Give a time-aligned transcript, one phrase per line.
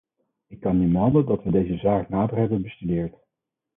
[0.47, 3.15] Ik kan nu melden dat we deze zaak nader hebben bestudeerd.